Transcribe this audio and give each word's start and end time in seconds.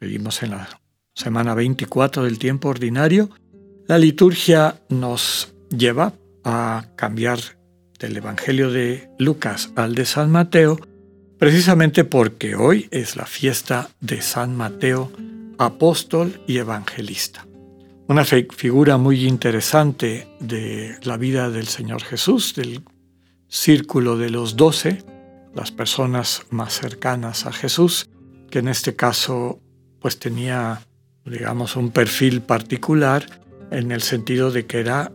seguimos 0.00 0.42
en 0.42 0.50
la 0.50 0.68
semana 1.14 1.54
24 1.54 2.24
del 2.24 2.38
tiempo 2.38 2.68
ordinario, 2.68 3.30
la 3.86 3.98
liturgia 3.98 4.80
nos 4.88 5.54
lleva 5.70 6.12
a 6.44 6.86
cambiar 6.96 7.40
del 7.98 8.16
Evangelio 8.16 8.70
de 8.70 9.10
Lucas 9.18 9.70
al 9.74 9.94
de 9.94 10.04
San 10.04 10.30
Mateo, 10.30 10.78
precisamente 11.38 12.04
porque 12.04 12.54
hoy 12.54 12.86
es 12.90 13.16
la 13.16 13.26
fiesta 13.26 13.90
de 14.00 14.22
San 14.22 14.56
Mateo, 14.56 15.10
apóstol 15.58 16.40
y 16.46 16.58
evangelista. 16.58 17.46
Una 18.06 18.24
figura 18.24 18.96
muy 18.96 19.26
interesante 19.26 20.28
de 20.40 20.96
la 21.02 21.16
vida 21.16 21.50
del 21.50 21.66
Señor 21.66 22.02
Jesús, 22.02 22.54
del 22.54 22.82
círculo 23.48 24.16
de 24.16 24.30
los 24.30 24.56
doce, 24.56 25.02
las 25.54 25.72
personas 25.72 26.42
más 26.50 26.78
cercanas 26.78 27.46
a 27.46 27.52
Jesús, 27.52 28.08
que 28.50 28.60
en 28.60 28.68
este 28.68 28.94
caso 28.94 29.60
pues 30.00 30.18
tenía, 30.18 30.80
digamos, 31.24 31.76
un 31.76 31.90
perfil 31.90 32.40
particular 32.40 33.26
en 33.70 33.92
el 33.92 34.02
sentido 34.02 34.50
de 34.50 34.66
que 34.66 34.80
era, 34.80 35.12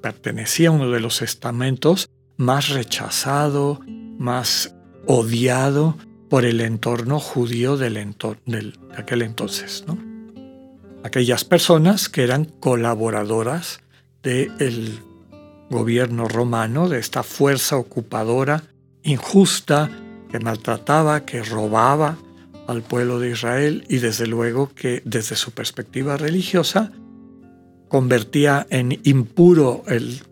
pertenecía 0.00 0.68
a 0.68 0.72
uno 0.72 0.90
de 0.90 1.00
los 1.00 1.22
estamentos 1.22 2.08
más 2.36 2.70
rechazado, 2.70 3.80
más 4.18 4.74
odiado 5.06 5.96
por 6.28 6.44
el 6.44 6.60
entorno 6.60 7.20
judío 7.20 7.76
del 7.76 7.96
entorno, 7.96 8.42
de 8.46 8.72
aquel 8.96 9.22
entonces. 9.22 9.84
aquellas 11.04 11.44
personas 11.44 12.08
que 12.08 12.22
eran 12.22 12.44
colaboradoras 12.44 13.80
del 14.22 15.00
gobierno 15.68 16.28
romano, 16.28 16.88
de 16.88 16.98
esta 16.98 17.22
fuerza 17.22 17.76
ocupadora 17.76 18.62
injusta 19.02 19.90
que 20.30 20.38
maltrataba, 20.38 21.24
que 21.26 21.42
robaba 21.42 22.16
al 22.72 22.82
pueblo 22.82 23.20
de 23.20 23.30
Israel 23.30 23.84
y 23.88 23.98
desde 23.98 24.26
luego 24.26 24.74
que 24.74 25.02
desde 25.04 25.36
su 25.36 25.52
perspectiva 25.52 26.16
religiosa 26.16 26.92
convertía 27.88 28.66
en 28.70 28.98
impuro 29.04 29.84
el, 29.86 30.22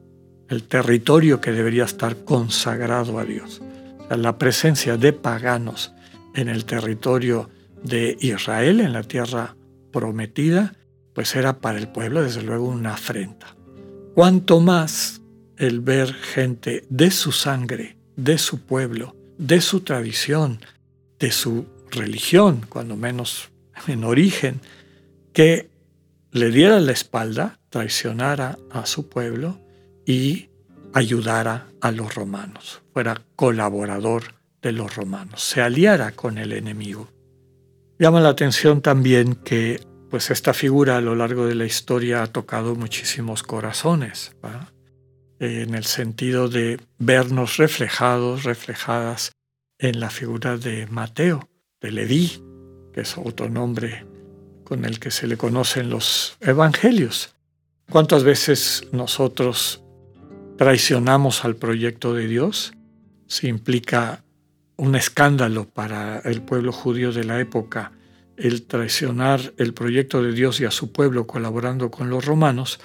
territorio 0.66 1.40
que 1.40 1.52
debería 1.52 1.84
estar 1.84 2.24
consagrado 2.24 3.18
a 3.18 3.24
Dios. 3.24 3.62
la 4.10 4.36
presencia 4.36 4.96
de 4.96 5.12
paganos 5.12 5.92
en 6.34 6.48
el 6.48 6.64
territorio 6.64 7.48
de 7.84 8.16
Israel, 8.20 8.80
en 8.80 8.92
la 8.92 9.04
tierra 9.04 9.54
prometida, 9.92 10.74
pues 11.14 11.36
era 11.36 11.60
para 11.60 11.78
el 11.78 11.88
pueblo 11.88 12.22
desde 12.22 12.42
luego 12.42 12.66
una 12.66 12.94
afrenta. 12.94 13.54
Cuanto 14.14 14.58
más 14.60 15.20
el 15.56 15.80
ver 15.80 16.12
gente 16.14 16.84
de 16.88 17.10
su 17.10 17.30
sangre, 17.30 17.96
de 18.16 18.38
su 18.38 18.60
pueblo, 18.60 19.14
de 19.38 19.60
su 19.60 19.80
tradición, 19.80 20.60
de 21.18 21.30
su 21.30 21.66
religión, 21.90 22.66
cuando 22.68 22.96
menos 22.96 23.50
en 23.86 24.04
origen, 24.04 24.60
que 25.32 25.70
le 26.32 26.50
diera 26.50 26.80
la 26.80 26.92
espalda, 26.92 27.58
traicionara 27.70 28.58
a 28.70 28.86
su 28.86 29.08
pueblo 29.08 29.60
y 30.06 30.50
ayudara 30.92 31.68
a 31.80 31.92
los 31.92 32.14
romanos, 32.14 32.82
fuera 32.92 33.22
colaborador 33.36 34.34
de 34.62 34.72
los 34.72 34.94
romanos, 34.94 35.42
se 35.42 35.62
aliara 35.62 36.12
con 36.12 36.38
el 36.38 36.52
enemigo. 36.52 37.08
Llama 37.98 38.20
la 38.20 38.30
atención 38.30 38.80
también 38.80 39.34
que 39.34 39.80
pues 40.10 40.30
esta 40.30 40.52
figura 40.52 40.96
a 40.96 41.00
lo 41.00 41.14
largo 41.14 41.46
de 41.46 41.54
la 41.54 41.64
historia 41.64 42.22
ha 42.22 42.26
tocado 42.26 42.74
muchísimos 42.74 43.42
corazones, 43.42 44.32
en 45.38 45.74
el 45.74 45.84
sentido 45.84 46.48
de 46.48 46.80
vernos 46.98 47.56
reflejados, 47.56 48.44
reflejadas 48.44 49.32
en 49.78 50.00
la 50.00 50.10
figura 50.10 50.58
de 50.58 50.86
Mateo, 50.88 51.48
de 51.80 51.92
Leví, 51.92 52.42
que 52.92 53.02
es 53.02 53.16
otro 53.16 53.48
nombre 53.48 54.06
con 54.64 54.84
el 54.84 55.00
que 55.00 55.10
se 55.10 55.26
le 55.26 55.36
conocen 55.36 55.90
los 55.90 56.36
evangelios. 56.40 57.34
¿Cuántas 57.90 58.22
veces 58.22 58.86
nosotros 58.92 59.82
traicionamos 60.56 61.44
al 61.44 61.56
proyecto 61.56 62.14
de 62.14 62.28
Dios? 62.28 62.72
Si 63.26 63.48
implica 63.48 64.22
un 64.76 64.94
escándalo 64.94 65.68
para 65.68 66.20
el 66.20 66.42
pueblo 66.42 66.72
judío 66.72 67.12
de 67.12 67.24
la 67.24 67.40
época 67.40 67.92
el 68.36 68.62
traicionar 68.62 69.52
el 69.58 69.74
proyecto 69.74 70.22
de 70.22 70.32
Dios 70.32 70.60
y 70.60 70.64
a 70.64 70.70
su 70.70 70.92
pueblo 70.92 71.26
colaborando 71.26 71.90
con 71.90 72.08
los 72.08 72.24
romanos, 72.24 72.80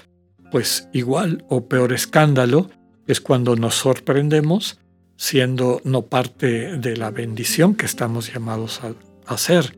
pues 0.52 0.90
igual 0.92 1.46
o 1.50 1.68
peor 1.68 1.94
escándalo 1.94 2.70
es 3.08 3.22
cuando 3.22 3.56
nos 3.56 3.76
sorprendemos 3.76 4.80
siendo 5.18 5.82
no 5.84 6.04
parte 6.04 6.78
de 6.78 6.98
la 6.98 7.12
bendición 7.12 7.76
que 7.76 7.86
estamos 7.86 8.34
llamados 8.34 8.82
a 8.84 8.94
hacer, 9.32 9.78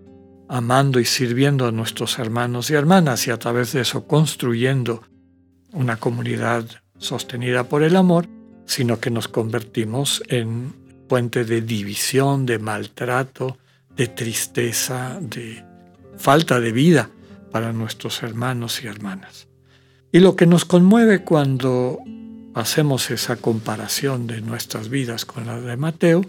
amando 0.50 1.00
y 1.00 1.06
sirviendo 1.06 1.68
a 1.68 1.72
nuestros 1.72 2.20
hermanos 2.20 2.70
y 2.70 2.74
hermanas 2.74 3.28
y 3.28 3.32
a 3.32 3.38
través 3.38 3.74
de 3.74 3.82
eso 3.82 4.08
construyendo 4.08 5.04
una 5.74 5.98
comunidad 5.98 6.66
sostenida 6.98 7.66
por 7.66 7.84
el 7.84 7.96
amor, 7.96 8.28
sino 8.66 9.00
que 9.00 9.12
nos 9.12 9.28
convertimos 9.28 10.24
en 10.28 10.74
puente 11.08 11.46
de 11.46 11.62
división, 11.62 12.46
de 12.46 12.60
maltrato, 12.60 13.58
de 13.96 14.08
tristeza, 14.08 15.18
de 15.22 15.64
falta 16.18 16.60
de 16.60 16.72
vida 16.72 17.10
para 17.52 17.74
nuestros 17.74 18.24
hermanos 18.24 18.84
y 18.84 18.88
hermanas. 18.88 19.48
Y 20.12 20.20
lo 20.20 20.36
que 20.36 20.46
nos 20.46 20.66
conmueve 20.66 21.24
cuando 21.24 22.00
hacemos 22.58 23.12
esa 23.12 23.36
comparación 23.36 24.26
de 24.26 24.42
nuestras 24.42 24.90
vidas 24.90 25.26
con 25.26 25.46
la 25.46 25.60
de 25.60 25.78
Mateo, 25.78 26.24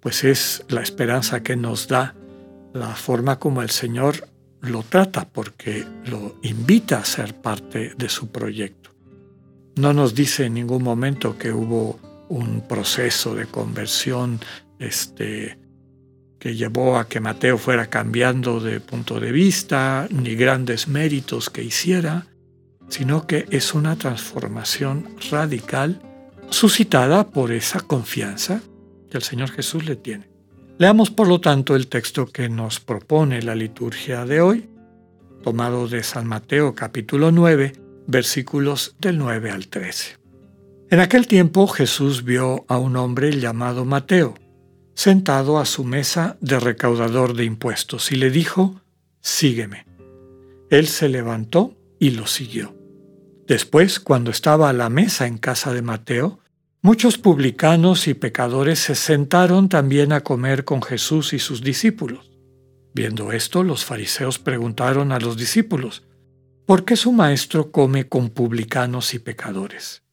pues 0.00 0.24
es 0.24 0.64
la 0.68 0.82
esperanza 0.82 1.42
que 1.42 1.56
nos 1.56 1.86
da 1.86 2.14
la 2.72 2.94
forma 2.96 3.38
como 3.38 3.62
el 3.62 3.70
Señor 3.70 4.28
lo 4.62 4.82
trata, 4.82 5.28
porque 5.28 5.86
lo 6.06 6.36
invita 6.42 6.98
a 6.98 7.04
ser 7.04 7.34
parte 7.34 7.94
de 7.96 8.08
su 8.08 8.28
proyecto. 8.28 8.90
No 9.76 9.92
nos 9.92 10.14
dice 10.14 10.46
en 10.46 10.54
ningún 10.54 10.82
momento 10.82 11.38
que 11.38 11.52
hubo 11.52 11.98
un 12.28 12.66
proceso 12.68 13.34
de 13.34 13.46
conversión 13.46 14.40
este, 14.78 15.58
que 16.38 16.56
llevó 16.56 16.98
a 16.98 17.08
que 17.08 17.20
Mateo 17.20 17.58
fuera 17.58 17.86
cambiando 17.86 18.60
de 18.60 18.80
punto 18.80 19.20
de 19.20 19.32
vista, 19.32 20.08
ni 20.10 20.34
grandes 20.34 20.88
méritos 20.88 21.48
que 21.48 21.62
hiciera, 21.62 22.26
sino 22.90 23.26
que 23.26 23.46
es 23.50 23.74
una 23.74 23.96
transformación 23.96 25.08
radical 25.30 26.02
suscitada 26.50 27.28
por 27.28 27.52
esa 27.52 27.80
confianza 27.80 28.60
que 29.10 29.16
el 29.16 29.22
Señor 29.22 29.50
Jesús 29.50 29.86
le 29.86 29.96
tiene. 29.96 30.28
Leamos 30.78 31.10
por 31.10 31.28
lo 31.28 31.40
tanto 31.40 31.76
el 31.76 31.88
texto 31.88 32.26
que 32.26 32.48
nos 32.48 32.80
propone 32.80 33.42
la 33.42 33.54
liturgia 33.54 34.24
de 34.24 34.40
hoy, 34.40 34.68
tomado 35.42 35.88
de 35.88 36.02
San 36.02 36.26
Mateo 36.26 36.74
capítulo 36.74 37.32
9, 37.32 37.72
versículos 38.06 38.96
del 38.98 39.18
9 39.18 39.50
al 39.50 39.68
13. 39.68 40.16
En 40.90 41.00
aquel 41.00 41.26
tiempo 41.26 41.66
Jesús 41.68 42.24
vio 42.24 42.64
a 42.66 42.78
un 42.78 42.96
hombre 42.96 43.38
llamado 43.38 43.84
Mateo, 43.84 44.34
sentado 44.94 45.58
a 45.58 45.64
su 45.64 45.84
mesa 45.84 46.36
de 46.40 46.58
recaudador 46.58 47.34
de 47.34 47.44
impuestos, 47.44 48.10
y 48.10 48.16
le 48.16 48.30
dijo, 48.30 48.80
Sígueme. 49.20 49.86
Él 50.70 50.88
se 50.88 51.08
levantó 51.08 51.76
y 51.98 52.10
lo 52.10 52.26
siguió. 52.26 52.79
Después, 53.50 53.98
cuando 53.98 54.30
estaba 54.30 54.70
a 54.70 54.72
la 54.72 54.90
mesa 54.90 55.26
en 55.26 55.36
casa 55.36 55.74
de 55.74 55.82
Mateo, 55.82 56.38
muchos 56.82 57.18
publicanos 57.18 58.06
y 58.06 58.14
pecadores 58.14 58.78
se 58.78 58.94
sentaron 58.94 59.68
también 59.68 60.12
a 60.12 60.20
comer 60.20 60.64
con 60.64 60.80
Jesús 60.80 61.32
y 61.32 61.40
sus 61.40 61.60
discípulos. 61.60 62.30
Viendo 62.94 63.32
esto, 63.32 63.64
los 63.64 63.84
fariseos 63.84 64.38
preguntaron 64.38 65.10
a 65.10 65.18
los 65.18 65.36
discípulos, 65.36 66.04
¿por 66.64 66.84
qué 66.84 66.94
su 66.94 67.10
maestro 67.10 67.72
come 67.72 68.08
con 68.08 68.30
publicanos 68.30 69.14
y 69.14 69.18
pecadores? 69.18 70.04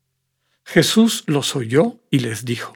Jesús 0.66 1.24
los 1.28 1.56
oyó 1.56 2.01
y 2.10 2.22
les 2.22 2.44
dijo, 2.44 2.74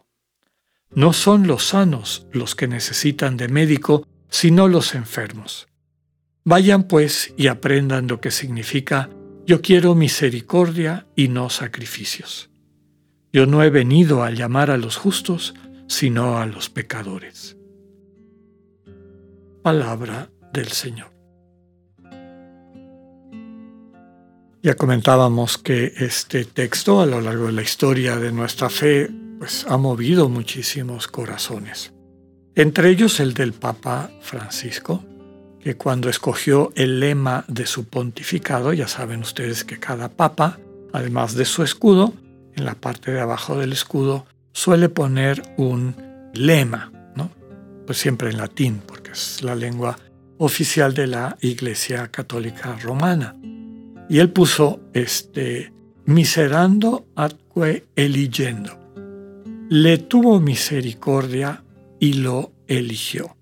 No 0.91 1.13
son 1.13 1.47
los 1.47 1.69
sanos 1.69 2.27
los 2.31 2.53
que 2.53 2.67
necesitan 2.67 3.35
de 3.35 3.47
médico, 3.47 4.07
sino 4.29 4.67
los 4.67 4.93
enfermos. 4.93 5.67
Vayan 6.43 6.83
pues 6.83 7.33
y 7.35 7.47
aprendan 7.47 8.05
lo 8.05 8.21
que 8.21 8.29
significa 8.29 9.09
yo 9.45 9.61
quiero 9.61 9.95
misericordia 9.95 11.07
y 11.15 11.27
no 11.27 11.49
sacrificios. 11.49 12.51
Yo 13.33 13.45
no 13.47 13.63
he 13.63 13.69
venido 13.69 14.23
a 14.23 14.29
llamar 14.29 14.69
a 14.69 14.77
los 14.77 14.97
justos, 14.97 15.55
sino 15.87 16.37
a 16.37 16.45
los 16.45 16.69
pecadores. 16.69 17.57
Palabra 19.63 20.29
del 20.53 20.67
Señor. 20.67 21.11
Ya 24.63 24.75
comentábamos 24.75 25.57
que 25.57 25.91
este 25.97 26.45
texto 26.45 27.01
a 27.01 27.07
lo 27.07 27.19
largo 27.19 27.47
de 27.47 27.53
la 27.53 27.63
historia 27.63 28.17
de 28.17 28.31
nuestra 28.31 28.69
fe 28.69 29.09
pues, 29.39 29.65
ha 29.67 29.77
movido 29.77 30.29
muchísimos 30.29 31.07
corazones, 31.07 31.93
entre 32.53 32.89
ellos 32.89 33.19
el 33.19 33.33
del 33.33 33.53
Papa 33.53 34.11
Francisco, 34.21 35.03
que 35.63 35.75
cuando 35.77 36.09
escogió 36.09 36.71
el 36.75 36.99
lema 36.99 37.45
de 37.47 37.65
su 37.65 37.85
pontificado, 37.85 38.73
ya 38.73 38.87
saben 38.87 39.21
ustedes 39.21 39.63
que 39.63 39.79
cada 39.79 40.09
papa, 40.09 40.59
además 40.91 41.35
de 41.35 41.45
su 41.45 41.63
escudo, 41.63 42.13
en 42.55 42.65
la 42.65 42.75
parte 42.75 43.11
de 43.11 43.19
abajo 43.19 43.57
del 43.57 43.71
escudo 43.71 44.25
suele 44.51 44.89
poner 44.89 45.41
un 45.57 45.95
lema, 46.33 46.91
¿no? 47.15 47.31
Pues 47.85 47.97
siempre 47.97 48.29
en 48.29 48.37
latín, 48.37 48.81
porque 48.85 49.11
es 49.11 49.41
la 49.43 49.55
lengua 49.55 49.97
oficial 50.37 50.93
de 50.93 51.07
la 51.07 51.37
Iglesia 51.41 52.09
Católica 52.09 52.77
Romana. 52.81 53.35
Y 54.09 54.19
él 54.19 54.31
puso 54.31 54.81
este 54.93 55.71
miserando 56.05 57.05
atque 57.15 57.85
eligendo. 57.95 58.77
Le 59.69 59.99
tuvo 59.99 60.39
misericordia 60.39 61.63
y 61.99 62.13
lo 62.13 62.51
eligió. 62.67 63.37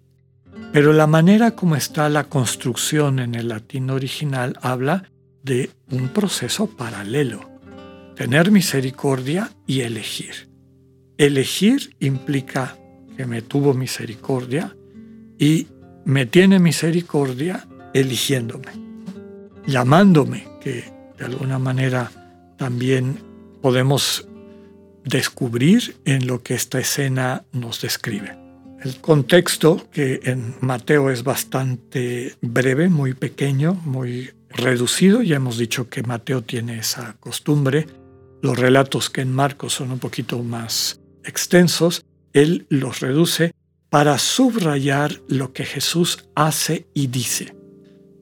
Pero 0.71 0.93
la 0.93 1.07
manera 1.07 1.51
como 1.51 1.75
está 1.75 2.09
la 2.09 2.25
construcción 2.25 3.19
en 3.19 3.33
el 3.33 3.47
latín 3.47 3.89
original 3.89 4.57
habla 4.61 5.09
de 5.43 5.71
un 5.89 6.09
proceso 6.09 6.67
paralelo. 6.67 7.49
Tener 8.15 8.51
misericordia 8.51 9.51
y 9.65 9.81
elegir. 9.81 10.49
Elegir 11.17 11.95
implica 11.99 12.77
que 13.17 13.25
me 13.25 13.41
tuvo 13.41 13.73
misericordia 13.73 14.75
y 15.39 15.67
me 16.05 16.25
tiene 16.25 16.59
misericordia 16.59 17.67
eligiéndome, 17.93 18.71
llamándome, 19.65 20.47
que 20.61 20.85
de 21.17 21.25
alguna 21.25 21.59
manera 21.59 22.11
también 22.57 23.17
podemos 23.61 24.27
descubrir 25.03 25.97
en 26.05 26.27
lo 26.27 26.43
que 26.43 26.53
esta 26.53 26.79
escena 26.79 27.45
nos 27.51 27.81
describe. 27.81 28.38
El 28.81 29.01
contexto, 29.01 29.89
que 29.91 30.21
en 30.23 30.55
Mateo 30.61 31.09
es 31.09 31.23
bastante 31.23 32.35
breve, 32.41 32.87
muy 32.87 33.13
pequeño, 33.13 33.73
muy 33.73 34.31
reducido, 34.49 35.21
ya 35.21 35.35
hemos 35.35 35.57
dicho 35.57 35.89
que 35.89 36.01
Mateo 36.01 36.43
tiene 36.43 36.79
esa 36.79 37.17
costumbre, 37.19 37.87
los 38.41 38.57
relatos 38.57 39.09
que 39.09 39.19
en 39.21 39.33
Marcos 39.33 39.73
son 39.73 39.91
un 39.91 39.99
poquito 39.99 40.41
más 40.43 41.01
extensos, 41.25 42.05
él 42.31 42.67
los 42.69 43.01
reduce 43.01 43.53
para 43.89 44.17
subrayar 44.17 45.21
lo 45.27 45.51
que 45.51 45.65
Jesús 45.65 46.29
hace 46.35 46.87
y 46.93 47.07
dice. 47.07 47.55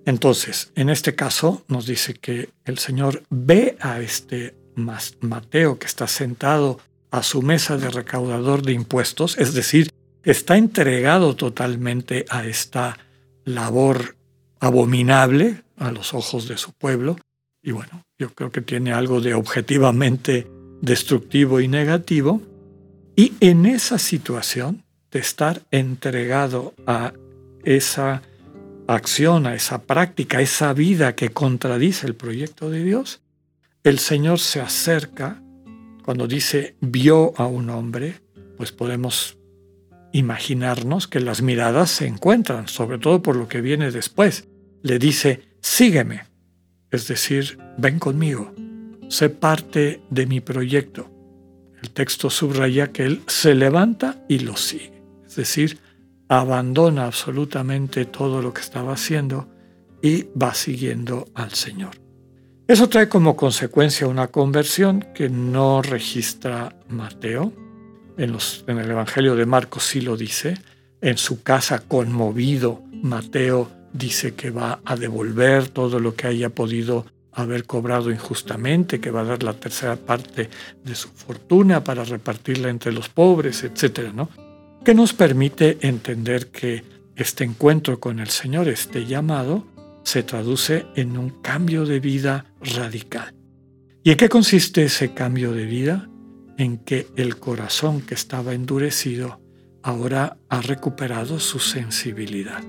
Entonces, 0.05 0.71
en 0.75 0.89
este 0.89 1.13
caso 1.13 1.65
nos 1.67 1.85
dice 1.85 2.15
que 2.15 2.49
el 2.65 2.79
Señor 2.79 3.23
ve 3.29 3.77
a 3.79 3.99
este 3.99 4.55
Mateo 4.75 5.77
que 5.77 5.85
está 5.85 6.07
sentado 6.07 6.79
a 7.11 7.21
su 7.23 7.41
mesa 7.41 7.77
de 7.77 7.89
recaudador 7.89 8.63
de 8.63 8.73
impuestos, 8.73 9.37
es 9.37 9.53
decir, 9.53 9.91
está 10.31 10.57
entregado 10.57 11.37
totalmente 11.37 12.25
a 12.29 12.45
esta 12.45 12.97
labor 13.45 14.17
abominable 14.59 15.63
a 15.77 15.91
los 15.91 16.13
ojos 16.13 16.49
de 16.49 16.57
su 16.57 16.73
pueblo. 16.73 17.15
Y 17.63 17.71
bueno, 17.71 18.03
yo 18.19 18.33
creo 18.33 18.51
que 18.51 18.61
tiene 18.61 18.91
algo 18.91 19.21
de 19.21 19.33
objetivamente 19.33 20.51
destructivo 20.81 21.61
y 21.61 21.69
negativo. 21.69 22.41
Y 23.15 23.35
en 23.39 23.65
esa 23.65 23.97
situación 23.97 24.83
de 25.11 25.19
estar 25.19 25.61
entregado 25.71 26.73
a 26.85 27.13
esa 27.63 28.21
acción, 28.85 29.47
a 29.47 29.55
esa 29.55 29.83
práctica, 29.83 30.39
a 30.39 30.41
esa 30.41 30.73
vida 30.73 31.15
que 31.15 31.29
contradice 31.29 32.05
el 32.05 32.15
proyecto 32.15 32.69
de 32.69 32.83
Dios, 32.83 33.21
el 33.81 33.97
Señor 33.97 34.39
se 34.39 34.59
acerca, 34.59 35.41
cuando 36.03 36.27
dice 36.27 36.75
vio 36.81 37.33
a 37.37 37.47
un 37.47 37.69
hombre, 37.69 38.15
pues 38.57 38.73
podemos 38.73 39.36
imaginarnos 40.17 41.07
que 41.07 41.19
las 41.19 41.41
miradas 41.41 41.91
se 41.91 42.07
encuentran, 42.07 42.67
sobre 42.67 42.97
todo 42.97 43.21
por 43.21 43.35
lo 43.35 43.47
que 43.47 43.61
viene 43.61 43.91
después. 43.91 44.47
Le 44.81 44.97
dice, 44.97 45.43
sígueme, 45.61 46.23
es 46.89 47.07
decir, 47.07 47.59
ven 47.77 47.99
conmigo, 47.99 48.53
sé 49.09 49.29
parte 49.29 50.01
de 50.09 50.25
mi 50.25 50.41
proyecto. 50.41 51.11
El 51.81 51.91
texto 51.91 52.31
subraya 52.31 52.91
que 52.91 53.03
él 53.03 53.21
se 53.27 53.53
levanta 53.53 54.25
y 54.27 54.39
lo 54.39 54.57
sigue, 54.57 55.03
es 55.25 55.35
decir, 55.35 55.77
abandona 56.29 57.05
absolutamente 57.05 58.05
todo 58.05 58.41
lo 58.41 58.53
que 58.53 58.61
estaba 58.61 58.93
haciendo 58.93 59.47
y 60.01 60.23
va 60.41 60.55
siguiendo 60.55 61.27
al 61.35 61.51
Señor. 61.51 61.91
Eso 62.67 62.89
trae 62.89 63.07
como 63.07 63.35
consecuencia 63.35 64.07
una 64.07 64.27
conversión 64.27 65.05
que 65.13 65.29
no 65.29 65.81
registra 65.81 66.75
Mateo, 66.89 67.53
en, 68.17 68.77
el 68.79 68.91
Evangelio 68.91 69.35
de 69.35 69.45
Marcos 69.45 69.83
sí 69.83 70.01
lo 70.01 70.17
dice, 70.17 70.57
en 71.01 71.17
su 71.17 71.43
casa 71.43 71.83
conmovido, 71.87 72.81
Mateo 72.91 73.69
dice 73.93 74.33
que 74.33 74.49
va 74.49 74.79
a 74.83 74.95
devolver 74.95 75.69
todo 75.69 75.99
lo 75.99 76.15
que 76.15 76.27
haya 76.27 76.49
podido 76.49 77.05
haber 77.31 77.65
cobrado 77.65 78.09
injustamente, 78.11 78.99
que 78.99 79.11
va 79.11 79.21
a 79.21 79.25
dar 79.25 79.43
la 79.43 79.53
tercera 79.53 79.95
parte 79.95 80.49
de 80.83 80.95
su 80.95 81.09
fortuna 81.09 81.83
para 81.83 82.03
repartirla 82.03 82.69
entre 82.69 82.91
los 82.91 83.09
pobres, 83.09 83.63
etcétera, 83.63 84.11
¿no? 84.11 84.29
Que 84.83 84.95
nos 84.95 85.13
permite 85.13 85.77
entender 85.81 86.47
que 86.47 86.83
este 87.15 87.43
encuentro 87.43 87.99
con 87.99 88.19
el 88.19 88.29
Señor, 88.29 88.67
este 88.67 89.05
llamado, 89.05 89.67
se 90.03 90.23
traduce 90.23 90.85
en 90.95 91.17
un 91.17 91.29
cambio 91.41 91.85
de 91.85 91.99
vida 91.99 92.45
radical. 92.61 93.33
¿Y 94.03 94.11
en 94.11 94.17
qué 94.17 94.29
consiste 94.29 94.85
ese 94.85 95.13
cambio 95.13 95.51
de 95.51 95.65
vida? 95.65 96.07
En 96.57 96.77
que 96.77 97.07
el 97.15 97.37
corazón 97.37 98.01
que 98.01 98.13
estaba 98.13 98.53
endurecido 98.53 99.39
ahora 99.83 100.37
ha 100.49 100.61
recuperado 100.61 101.39
su 101.39 101.59
sensibilidad. 101.59 102.63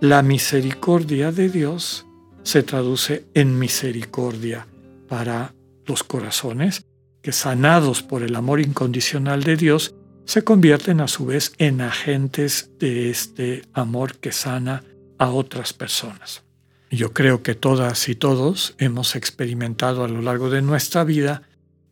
La 0.00 0.22
misericordia 0.22 1.32
de 1.32 1.48
Dios 1.48 2.06
se 2.42 2.62
traduce 2.62 3.26
en 3.34 3.58
misericordia 3.58 4.66
para 5.08 5.54
los 5.86 6.04
corazones 6.04 6.84
que 7.22 7.32
sanados 7.32 8.02
por 8.02 8.22
el 8.22 8.36
amor 8.36 8.60
incondicional 8.60 9.42
de 9.42 9.56
Dios 9.56 9.94
se 10.24 10.44
convierten 10.44 11.00
a 11.00 11.08
su 11.08 11.26
vez 11.26 11.52
en 11.58 11.80
agentes 11.80 12.70
de 12.78 13.10
este 13.10 13.62
amor 13.72 14.18
que 14.18 14.30
sana 14.30 14.84
a 15.18 15.30
otras 15.30 15.72
personas. 15.72 16.44
Yo 16.90 17.12
creo 17.12 17.42
que 17.42 17.54
todas 17.54 18.08
y 18.08 18.14
todos 18.14 18.74
hemos 18.78 19.16
experimentado 19.16 20.04
a 20.04 20.08
lo 20.08 20.22
largo 20.22 20.50
de 20.50 20.62
nuestra 20.62 21.04
vida 21.04 21.47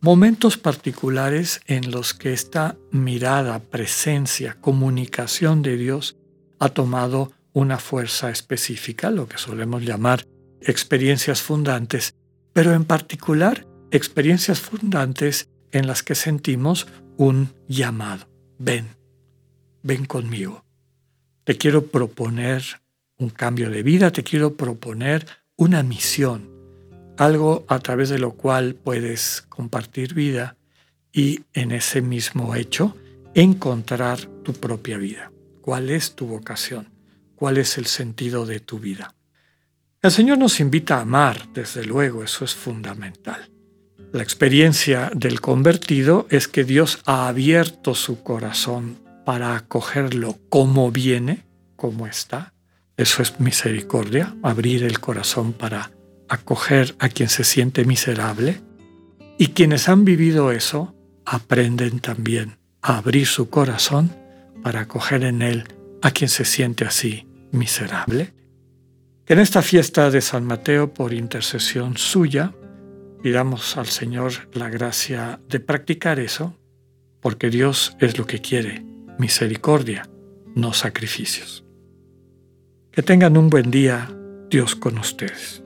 momentos 0.06 0.56
particulares 0.56 1.60
en 1.66 1.90
los 1.90 2.14
que 2.14 2.32
esta 2.32 2.76
mirada, 2.92 3.58
presencia, 3.58 4.56
comunicación 4.60 5.62
de 5.62 5.76
Dios 5.76 6.16
ha 6.60 6.68
tomado 6.68 7.32
una 7.52 7.80
fuerza 7.80 8.30
específica, 8.30 9.10
lo 9.10 9.26
que 9.26 9.36
solemos 9.36 9.82
llamar 9.82 10.24
experiencias 10.60 11.42
fundantes, 11.42 12.14
pero 12.52 12.72
en 12.72 12.84
particular 12.84 13.66
experiencias 13.90 14.60
fundantes 14.60 15.48
en 15.72 15.88
las 15.88 16.04
que 16.04 16.14
sentimos 16.14 16.86
un 17.16 17.52
llamado. 17.66 18.28
Ven, 18.60 18.86
ven 19.82 20.04
conmigo. 20.04 20.64
Te 21.42 21.58
quiero 21.58 21.84
proponer 21.88 22.62
un 23.18 23.30
cambio 23.30 23.70
de 23.70 23.82
vida, 23.82 24.12
te 24.12 24.22
quiero 24.22 24.54
proponer 24.54 25.26
una 25.56 25.82
misión, 25.82 26.48
algo 27.16 27.64
a 27.68 27.78
través 27.78 28.08
de 28.08 28.18
lo 28.18 28.32
cual 28.32 28.74
puedes 28.74 29.42
compartir 29.48 30.14
vida 30.14 30.56
y 31.12 31.40
en 31.54 31.72
ese 31.72 32.02
mismo 32.02 32.54
hecho 32.54 32.96
encontrar 33.34 34.18
tu 34.42 34.52
propia 34.52 34.98
vida. 34.98 35.32
¿Cuál 35.60 35.90
es 35.90 36.14
tu 36.14 36.26
vocación? 36.26 36.88
¿Cuál 37.34 37.58
es 37.58 37.78
el 37.78 37.86
sentido 37.86 38.46
de 38.46 38.60
tu 38.60 38.78
vida? 38.78 39.14
El 40.02 40.10
Señor 40.10 40.38
nos 40.38 40.60
invita 40.60 40.98
a 40.98 41.02
amar, 41.02 41.48
desde 41.52 41.84
luego, 41.84 42.22
eso 42.22 42.44
es 42.44 42.54
fundamental. 42.54 43.50
La 44.12 44.22
experiencia 44.22 45.10
del 45.14 45.40
convertido 45.40 46.26
es 46.30 46.48
que 46.48 46.64
Dios 46.64 47.00
ha 47.06 47.28
abierto 47.28 47.94
su 47.94 48.22
corazón 48.22 48.98
para 49.24 49.56
acogerlo 49.56 50.38
como 50.48 50.90
viene, 50.92 51.44
como 51.74 52.06
está. 52.06 52.52
Eso 52.96 53.22
es 53.22 53.40
misericordia, 53.40 54.36
abrir 54.42 54.84
el 54.84 55.00
corazón 55.00 55.52
para 55.52 55.90
acoger 56.28 56.94
a 56.98 57.08
quien 57.08 57.28
se 57.28 57.44
siente 57.44 57.84
miserable 57.84 58.60
y 59.38 59.48
quienes 59.48 59.88
han 59.88 60.04
vivido 60.04 60.50
eso 60.52 60.94
aprenden 61.24 62.00
también 62.00 62.58
a 62.82 62.98
abrir 62.98 63.26
su 63.26 63.50
corazón 63.50 64.10
para 64.62 64.80
acoger 64.80 65.24
en 65.24 65.42
él 65.42 65.64
a 66.02 66.10
quien 66.10 66.28
se 66.28 66.44
siente 66.44 66.84
así 66.84 67.26
miserable. 67.52 68.32
En 69.26 69.40
esta 69.40 69.60
fiesta 69.60 70.10
de 70.10 70.20
San 70.20 70.44
Mateo, 70.44 70.94
por 70.94 71.12
intercesión 71.12 71.96
suya, 71.96 72.54
pidamos 73.22 73.76
al 73.76 73.86
Señor 73.86 74.32
la 74.52 74.68
gracia 74.68 75.40
de 75.48 75.58
practicar 75.58 76.20
eso, 76.20 76.56
porque 77.20 77.50
Dios 77.50 77.96
es 77.98 78.18
lo 78.18 78.26
que 78.26 78.40
quiere, 78.40 78.84
misericordia, 79.18 80.08
no 80.54 80.72
sacrificios. 80.72 81.64
Que 82.92 83.02
tengan 83.02 83.36
un 83.36 83.50
buen 83.50 83.70
día, 83.72 84.08
Dios 84.48 84.76
con 84.76 84.96
ustedes. 84.98 85.65